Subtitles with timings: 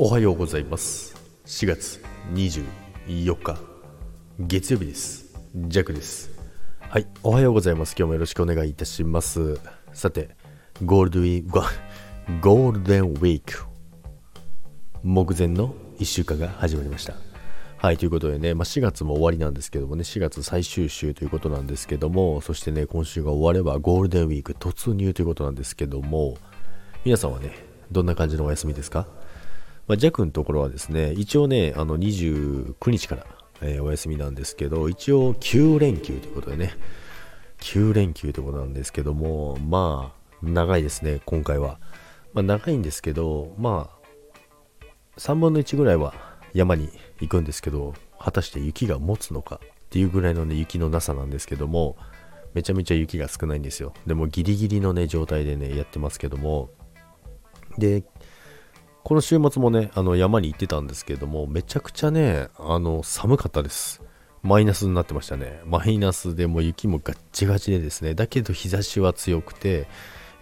[0.00, 1.14] おはようございます。
[1.46, 2.02] 4月
[2.32, 3.56] 24日
[4.40, 5.32] 月曜日です。
[5.54, 6.30] ジャックです。
[6.80, 7.94] はいおはようございます。
[7.96, 9.60] 今日もよろしくお願いいたします。
[9.92, 10.30] さて
[10.84, 11.60] ゴールデンウィーク
[12.40, 13.64] ゴールデンウィーク。
[15.04, 17.14] 目前の1週間が始まりました。
[17.76, 26.36] はいということでね、まあ、4月も終わりなんですけどもね4月最終週ということなんですけどもそしてね今週が終わればゴールデンウィーク突入ということなんですけども
[27.04, 27.52] 皆さんはね
[27.92, 29.06] どんな感じのお休みですか？
[29.86, 33.26] まあ、ジャックのところはですね、一応ね、あの29日から、
[33.60, 36.74] えー、お休みなんですけど、一応9連休ということでね、
[37.60, 41.78] 9連休ということなんですけども、まあ、長いですね、今回は。
[42.32, 46.14] まあ、長いんですけど、まあ、3分の1ぐらいは
[46.54, 46.90] 山に
[47.20, 51.96] 行くんですけど、果たして雪が持つのかっていうぐらいのね、雪のなさなんですけども、
[52.54, 53.92] めちゃめちゃ雪が少ないんですよ。
[54.06, 56.70] でもギリギリのね、状態でね、やってますけども、
[57.78, 58.04] で、
[59.04, 64.00] この週末もね、あの山に行ってたんですけども、めちゃくちゃね、あの寒かったです。
[64.42, 65.60] マイナスになってましたね。
[65.66, 69.88] マイナスでも雪もガッチガチでですね、だけど日差しは強くて、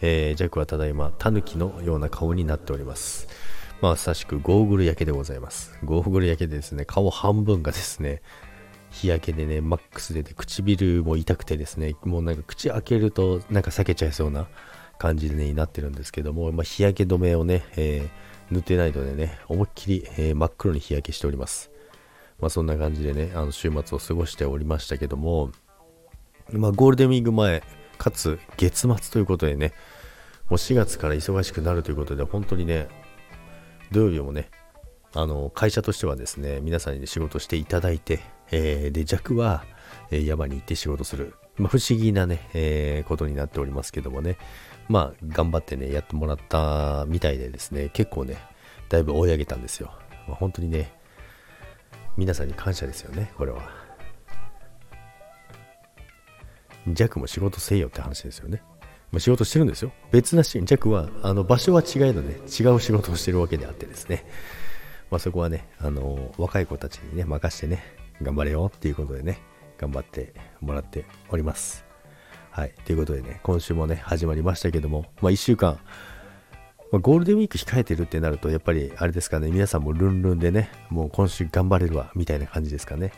[0.00, 3.26] えー、ジャックはただいま、タヌキのような顔になっております。
[3.80, 5.76] まあさしくゴーグル焼けでございます。
[5.82, 8.22] ゴーグル焼けでですね、顔半分がですね、
[8.90, 14.46] 日焼けでね、マックスで、で唇も痛くてですね、もうなんか口開けるとなんか裂けちゃいそうな
[15.00, 21.70] 感じでね、なってるんですけども、まあ、日焼け止めをね、えー塗ってないのでね、思いっきり、えー、真っ黒に日焼けしております。
[22.40, 25.50] まあそんな感じでね、あの週末を過ごしておりましたけども、
[26.50, 27.62] まあゴールデンウィーク前、
[27.98, 29.72] かつ月末ということでね、
[30.48, 32.88] もう4月から忙しくなるということで、本当にね、
[33.90, 34.50] 土曜日もね、
[35.14, 39.64] あの会社としてはですね、皆さんに、仕事していただいて、えー、で、弱は、
[40.12, 41.34] え、山に行って仕事する。
[41.56, 44.36] まあ、不思議なね、えー、ことになっておりますけどもね、
[44.88, 48.36] まあ、頑張ってね、やってもらったみたいでですね、結構ね、
[48.88, 49.90] だいぶ追い上げたんですよ。
[50.28, 50.92] まあ、本当にね、
[52.16, 53.62] 皆さんに感謝ですよね、これは。
[56.86, 58.62] 弱も仕事せよって話ですよね。
[59.12, 59.92] まあ、仕事してるんですよ。
[60.10, 64.26] 別なし、弱は、あの、場所は違いので、違う仕事をしてるわけであってですね。
[65.10, 67.82] まあ、そこはね、あの、若い子たちにね、任してね、
[68.22, 69.40] 頑張れよっていうことでね、
[69.78, 71.84] 頑張ってもらっております。
[72.50, 72.74] はい。
[72.84, 75.78] ということでね、今週もね、始まりましたけども、まあ、1週間、
[76.90, 83.12] まあ、ゴールデンウィーク控えてるってなると、やっぱりあれですかね、皆さんもルンルンでね、もう今週頑張れるわ、みたいな感じですかね。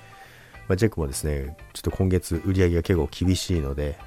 [0.69, 3.99] まあ、ジェックもですね、ちょっと今月売り上げが結構厳しいので、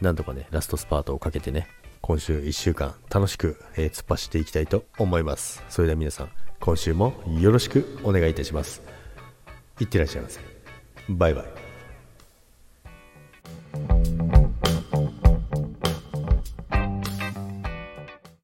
[0.00, 1.66] なんとかね、ラストスパートをかけてね、
[2.00, 5.64] 今週1週間楽しく、えー、突っ走っていきたいと思います。
[5.68, 6.30] それでは皆さん、
[6.60, 8.82] 今週もよろしくお願いいたします。
[9.80, 10.40] いってらっしゃいませ。
[11.08, 11.67] バイバイ。